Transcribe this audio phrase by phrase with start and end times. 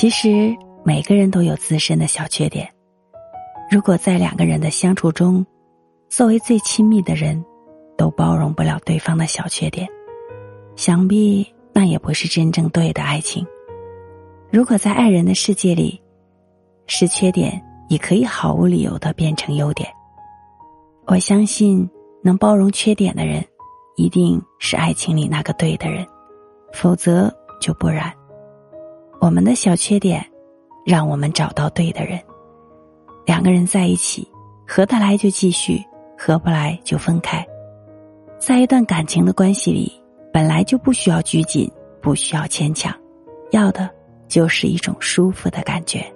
[0.00, 2.66] 其实每个人都有自身的小缺点。
[3.70, 5.44] 如果在两个人的相处中，
[6.08, 7.44] 作为最亲密的人，
[7.98, 9.86] 都包容不了对方的小缺点，
[10.74, 13.46] 想必那也不是真正对的爱情。
[14.50, 16.00] 如果在爱人的世界里，
[16.86, 19.86] 是缺点也可以毫无理由的变成优点。
[21.08, 21.86] 我相信，
[22.24, 23.44] 能包容缺点的人，
[23.96, 26.06] 一定是爱情里那个对的人，
[26.72, 27.30] 否则
[27.60, 28.10] 就不然。
[29.20, 30.24] 我们的小缺点，
[30.84, 32.18] 让我们找到对的人。
[33.26, 34.26] 两个人在一起，
[34.66, 35.84] 合得来就继续，
[36.18, 37.46] 合不来就分开。
[38.38, 39.92] 在一段感情的关系里，
[40.32, 41.70] 本来就不需要拘谨，
[42.00, 42.92] 不需要牵强，
[43.52, 43.88] 要的。
[44.26, 46.06] 就是一种舒服的感觉。